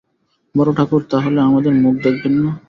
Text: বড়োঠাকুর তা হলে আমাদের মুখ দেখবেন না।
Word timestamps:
বড়োঠাকুর 0.55 1.01
তা 1.09 1.17
হলে 1.19 1.39
আমাদের 1.41 1.73
মুখ 1.75 1.95
দেখবেন 2.03 2.33
না। 2.37 2.51